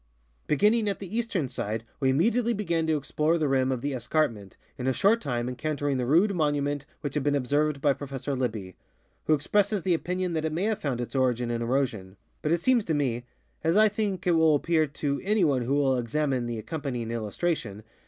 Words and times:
Beginning 0.47 0.89
at 0.89 0.97
the 0.97 1.15
eastern 1.15 1.47
side 1.47 1.83
we 1.99 2.09
immediately 2.09 2.53
began 2.53 2.87
to 2.87 2.97
explore 2.97 3.37
the 3.37 3.47
rim 3.47 3.71
of 3.71 3.81
the 3.81 3.93
escarpment, 3.93 4.57
in 4.75 4.87
a 4.87 4.93
short 4.93 5.21
time 5.21 5.47
encountering 5.47 5.97
the 5.97 6.07
rude 6.07 6.33
monument 6.33 6.87
which 7.01 7.13
had 7.13 7.21
been 7.21 7.35
observed 7.35 7.81
by 7.81 7.93
Professor 7.93 8.31
Libbey, 8.35 8.39
who 8.41 8.47
FIG. 8.47 8.53
2 8.53 8.61
AN 8.65 8.77
ARTIFICIAL 8.81 8.91
MONUMENT 8.97 9.13
ON 9.13 9.13
THE 9.13 9.31
SUMMIT 9.31 9.35
expresses 9.35 9.81
the 9.83 9.93
opinion 9.93 10.33
that 10.33 10.45
it 10.45 10.53
may 10.53 10.63
have 10.63 10.79
found 10.81 11.01
its 11.01 11.15
origin 11.15 11.51
in 11.51 11.61
ero 11.61 11.85
sion; 11.85 12.17
but 12.41 12.51
it 12.51 12.61
seems 12.63 12.83
to 12.85 12.95
me, 12.95 13.25
as 13.63 13.77
I 13.77 13.87
think 13.89 14.25
it 14.25 14.31
will 14.31 14.55
appear 14.55 14.87
to 14.87 15.21
any 15.23 15.43
one 15.43 15.61
who 15.61 15.75
will 15.75 15.97
examine 15.97 16.47
the 16.47 16.57
accompanying 16.57 17.11
illustration 17.11 17.83
(Fig. 17.83 17.87